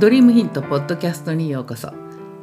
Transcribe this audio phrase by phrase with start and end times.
[0.00, 1.92] ドリームヒントポッドキャストにようこそ。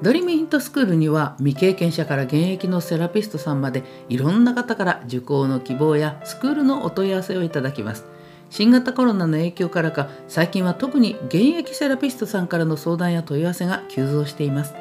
[0.04, 8.06] ドリームヒントスクールには未経験者から現役のセラピストさんまでいろんな方から受講の希望やスクールのお問い合わせをいただきます。
[8.52, 14.76] 新型コロナの影響からか最近は特に現役セラピストさんからの相談や問い合わせが急増しています。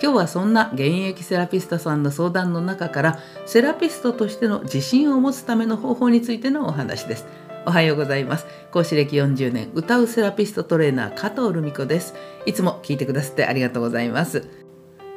[0.00, 7.26] 今日はそんな現役セラピストさんの相談の中からセラピストとしての自信を持つための方法についてのお話です。
[7.70, 8.46] おはようございます。
[8.72, 12.14] 講師歴40年歌うセラピストトレーナー加藤留美子です。
[12.44, 14.48] いつも聞いてくださってありがとうございます。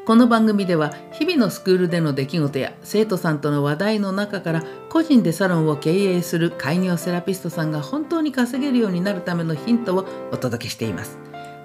[0.05, 11.17] この番組では日々のスクールでの出来事や生徒さんとの話題の中から個人でサロンを経営する開業セラピストさんが本当に稼げるようになるためのヒントをお届けしています。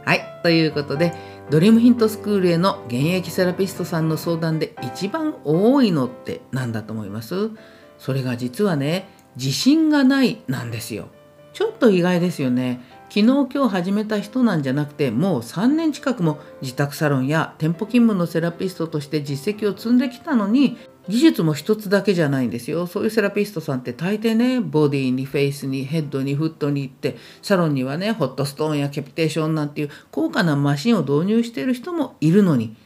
[0.06, 1.12] はいということで
[1.50, 7.50] ドリームヒントスクールへの現役セラピストさんの相談で一番多いのって何だと思います？
[7.98, 11.08] それが実はね自信がないなんですよ。
[11.52, 12.80] ちょっと意外ですよね。
[13.08, 20.76] 昨日今日始めた人なんじゃなくてもう3年近くも自宅サロンや店舗勤務のセラピストとして実績を積んできたのに
[21.08, 22.86] 技術も一つだけじゃないんですよ。
[22.86, 32.76] そういうセラピストさんって大抵ねボディにフェイスにヘッドにフットに行ってサロンにはねホットストーンやキャピテーションなんていう高価なマシンを導入している人もいるのに。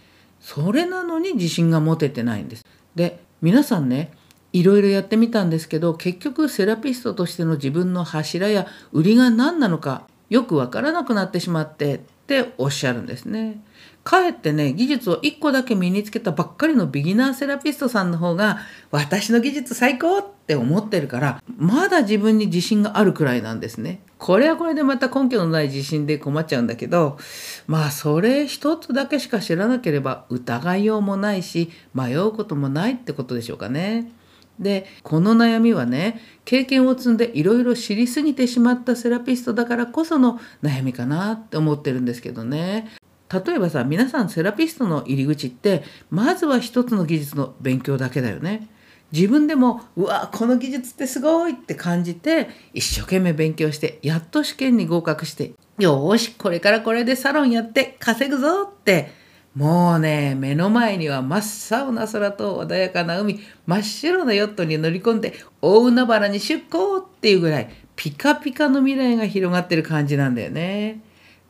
[0.40, 2.64] それなのに自信が持ててないんです。
[2.94, 4.12] で皆さんね
[4.52, 13.62] いろいろやってみたんですけど結局セラピストとしての自分の柱や売りが何なのかよくわからなくなってしまってっておっしゃるんですね。
[14.04, 18.58] かえってね技術を1個だけ身につけたばっかりのビギナーセラピストさんの方が
[18.90, 24.00] 私の技術最高って思ってるからまだ自分に自信があるくらいなんですね。
[24.18, 27.18] これはこれでまた根拠のない自信で困っちゃうんだけど
[27.66, 34.12] まあそれ一つだけしか知らなければ疑いようもないし迷うこともないってことでしょうかね。
[34.58, 42.88] でこの悩みはね経験を積んでいろいろ知りすぎてしまったセラピストだからこその悩みかなって思ってるんですけどね
[43.32, 48.68] 例えばさ皆さんセラピストの入り口ってまずは一つの技術の勉強だけだよね。
[49.10, 59.10] 自分でもうわこの技術ってすごいって感じて一生懸命勉強してやっと試験に合格してよしこれからこれでサロンやって稼ぐぞって
[59.54, 61.38] もうね、目の前には真
[61.76, 71.02] っ青な空と穏やかな海、真っ白なヨットに乗り込んで、大海原に出港っていうぐらい、ピカピカの未来が広がってる感じなんだよね。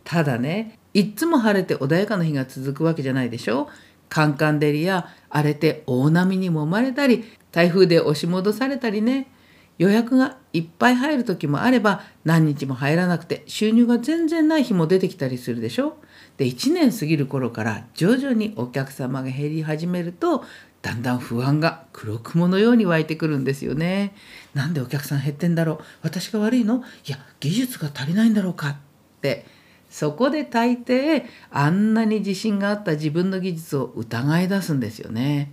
[0.02, 3.68] ただね、いっつも晴れて穏やかな日が続くわけじゃないでしょ
[4.08, 9.31] カンカン照りや荒れて大波に揉まれたり、台風で押し戻されたりね。
[9.78, 15.96] 予約がいっぱい入る時もあれば何日も入らなくて収入が全然ない日も出てきたりするでしょ？
[16.36, 20.44] で1年過ぎる頃から徐々にお客様が減り始めると
[20.82, 24.14] だんだん不安が黒雲のように湧いてくるんですよね。
[24.54, 25.78] なんでお客さん減ってんだろう？
[26.02, 26.84] 私が悪いの？
[27.06, 28.76] いや技術が足りないんだろうかっ
[29.20, 29.46] て
[29.88, 35.52] そこで大抵あんなに自信があった自分の技術を疑い出すんですよね。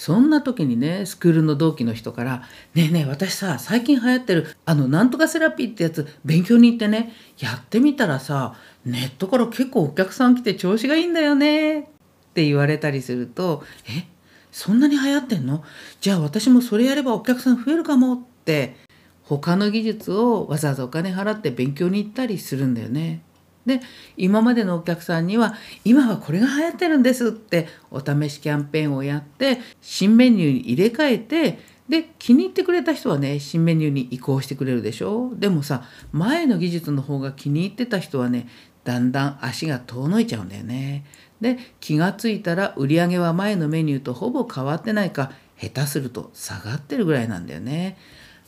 [0.00, 8.54] そんな時にねスクールの同期の人から「ねえねえ私さ最近流行ってるあのなんとかセラピーってやつ勉強に行ってねやってみたらさ
[8.86, 11.84] ネットから結構お客さん来て調子がいいんだよね」っ
[12.32, 13.62] て言われたりすると
[13.94, 14.06] 「え
[14.50, 15.62] そんなに流行ってんの？
[16.00, 18.76] じゃあ私もそれやればお客さん増えるかも」って
[19.24, 23.20] 他の技術をわざわざお金払って勉強に行ったりするんだよね。
[23.66, 23.80] で
[24.16, 25.54] 今までのお客さんには
[25.84, 35.32] 今はこれが流行ってるんですってお試しキャンペーンをやって新メニューに入れ替えてで気に入ってくれた人はね新メニューに移行してくれるでしょ？
[35.34, 35.82] でもさ
[36.12, 38.48] 前の技術の方が気に入ってた人はね
[38.84, 41.04] だんだん足が遠のいちゃうんだよね。
[41.40, 47.98] で気が付いたら売り上げは前のメニューとほぼ変わってないか下手すると下がってるぐらいなんだよね。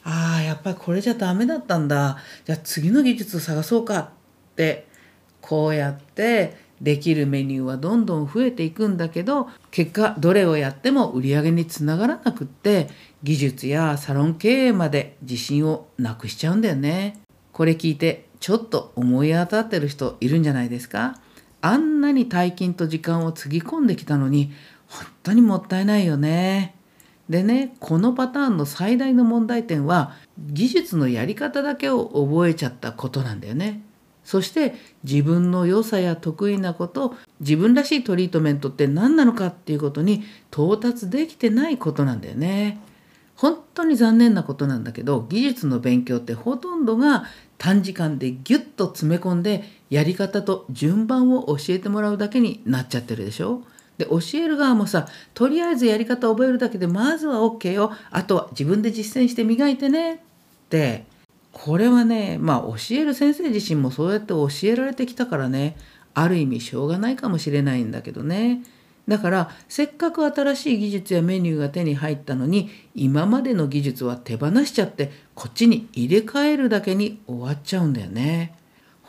[0.04, 4.08] ああやっぱりこれじゃダメだったんだじゃあ次の技術を探そうかっ
[4.56, 4.86] て
[5.42, 12.88] こうやってできるメニューはどんどん増えていくんだけど結果どれをやっても売り上げにつながらなくって
[13.22, 17.20] 技術やサロン経営まで自信をなくしちゃうんだよね。
[17.52, 21.20] これ聞いてちょっと思い当たってる人いるんじゃないですか？
[21.60, 24.50] あんなに大金と時間をつぎ込んできたのに
[24.88, 26.74] 本当にもったいないよね。
[27.28, 33.82] でねこのパターンの最大の問題点は技術のやり方だけを覚えちゃったことなんだよね。
[34.24, 34.74] そして
[35.04, 42.78] 自分の良さや得意なこと自分らしいトリートメントって何なのかっていうことに到達できてないことなんだよね。
[43.36, 47.24] 本当に残念なことなんだけど技術の勉強ってほとんどが
[47.58, 53.62] 短時間でギュッと詰め込んでやり方と順番を教えてもらうだけになっちゃってるでしょ
[53.98, 60.18] で教える側もさとりあえずやり方を覚えるだけでまずは OK よあとは自分で実践して磨いてねっ
[60.70, 61.04] て
[61.52, 65.76] これはねまあ教える先生自身もそうやって教えられてきたからね
[66.14, 68.62] ある意味しょうがないかもしれないんだけどね。
[69.08, 78.54] だからせっかく新しい技術やメニューが手に入ったのに今までの技術は手放しちゃってこっちに入れ替えるだけに終わっちゃうんだよね。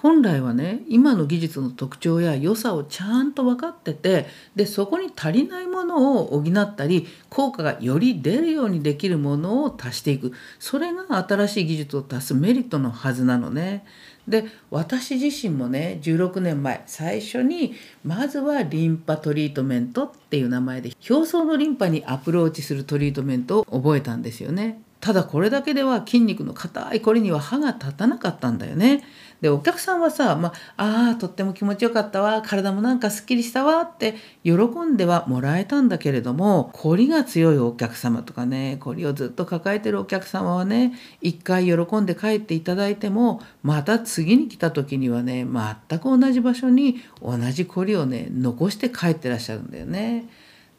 [0.04, 13.86] 本来はね今の技術の特徴や良さをちゃんと分かっててでそこに足りないものを補ったり効果がより出るようにできるものを足していくそれが新しい技術を足すメリットのはずなのね。
[14.28, 17.74] で私自身もね16年前最初に
[18.04, 24.82] まずはリンパトリートメントっていう名前で表層のリンパにアプローチするトリートメントを覚えたんですよね。
[25.04, 29.04] ただこれだけでは筋肉の硬いこりには歯が立たなかったんだよね。
[29.42, 34.16] でお客さんはさ「まあ、あとっても気持ちよかったわ体もなんかすっきりしたわ」って
[34.46, 50.30] 喜んではもらえたんだけれどもこりが強いお客様とかねこりをずっと抱えてるお客様はね一回喜んで帰っていただいてもまた次に来た時にはね全く同じ場所に同じこりをね残して帰ってらっしゃるんだよね。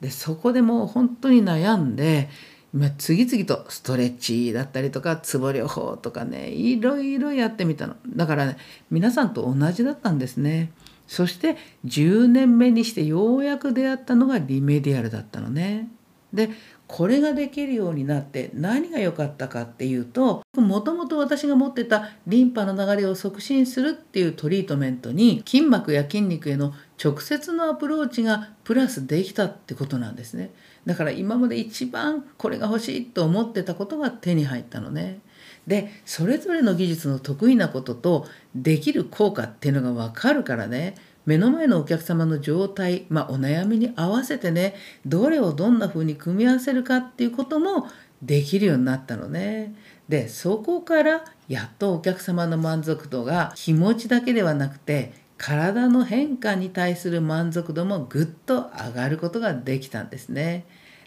[0.01, 2.31] でそこでもう本当に悩んで
[2.75, 7.95] ま、次々とストレッチだったりとかツボ療法とかねいろいろやってみたの。
[8.09, 8.57] だからね
[8.91, 10.73] 皆さんと同じだったんですね。
[11.07, 15.89] そして10年目にしてようやく出会ったのがリメディアルだったのね。
[16.33, 16.51] で
[16.89, 30.51] これができるようになって何が良かったかっていうともともと私が持ってたリンパの流れを促進するっていうトリートメントに筋膜や筋肉への直接のアプローチがプラスできたってことなんですね。
[30.87, 35.21] だから今まで一番これが欲しいと思ってたことが手に入ったのね。
[35.67, 40.95] でそれぞれの技術の得意なこととできる効果っていうのが分かるからね
[41.25, 44.75] 目の前のお客様の状態、まあ、お悩みに合わせてね
[45.07, 47.89] どれをどんな風に組み合わせるかっていうことも
[48.21, 49.75] できるようになったのね。
[50.09, 60.65] でそこからやっとお客様の満足度が気持ちだけではなくて体の変化に対する満足度もぐっと上がることができたんですね。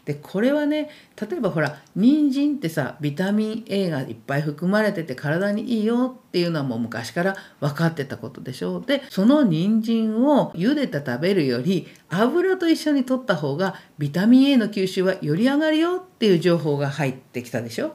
[0.07, 0.89] でこれはね
[1.21, 17.94] 例えばほら人参ってさビタミン A がいっぱい含まれてて体にいいよっていうのはもう昔から分かってたことでしょうでその人参を茹でて食べるより油と一緒に取った方がビタミン A の吸収はより上がるよっていう情報が入ってきたでしょ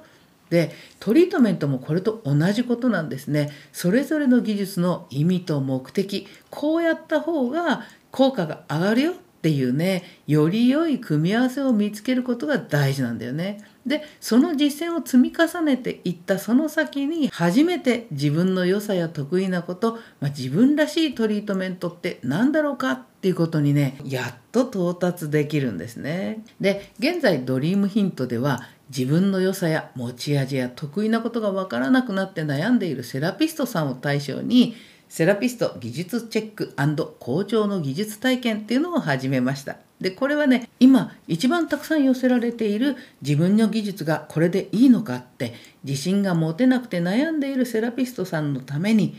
[0.52, 0.70] で
[1.00, 13.64] トリートメントもこれと同じことなんですねそれぞれの技術の意味と目的こうやった方が効果が上がるよっていうねより良い組み合わせを見つけることが大事なんだよね。
[13.86, 26.44] でその実践を積み重ねていったその先に初めて自分の良さや得意なこと、まあ、自分らしいトリートメントって何だろうかっていうことにねやっと到達できるんですね。
[26.60, 34.76] で現在ドリームヒントでは自分の良さや持ち味や得意なことが分からなくなって悩んでいるセラピストさんを対象に
[35.08, 36.74] セラピスト技術チェック
[37.18, 39.76] 校長の技術体験っていうのを始めました。
[40.00, 45.54] でこれはね今一番たくさん寄せられている自分の技術がこれでいいのかって
[45.84, 49.16] 自信が持てなくて悩んでいるセラピストさんのために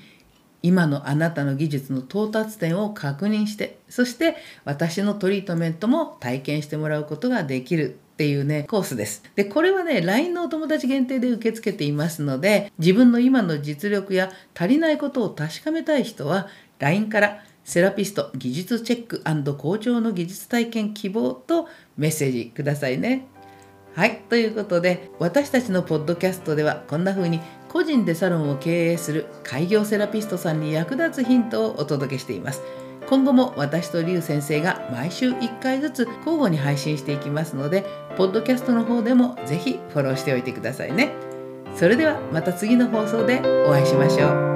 [0.62, 4.36] 今のあなたの技術の到達点を確認してそして
[4.66, 9.24] 私のトリートメントも体験してもらうことができるっていうね、コースです。
[9.36, 16.48] で、これはね、LINE のお友達限定で受け付けていますので、自分の今の実力や足りないことを確かめたい人は、
[16.78, 23.26] LINE からセラピスト技術チェック校長の技術体験希望とメッセージくださいね。
[23.96, 32.62] はい、ということで、私たちのポッドキャストではこんな風に個人でサロンを経営する開業セラピストさんに役立つヒントをお届けしています。
[33.10, 37.86] 今後も私とリュウ先生が毎週1回ずつ交互に配信していきますので、
[38.18, 41.14] ポッドキャストの方でも是非フォローしておいてくださいね。
[41.76, 44.53] それではまた次の放送でお会いしましょう。